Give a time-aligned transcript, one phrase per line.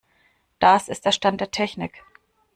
[0.57, 2.03] Das ist der Stand der Technik.